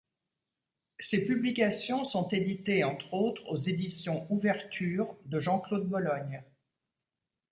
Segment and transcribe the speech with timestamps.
[0.99, 6.43] Ses publications sont éditées, entre autres, aux éditions Ouvertures de Jean Claude Bologne.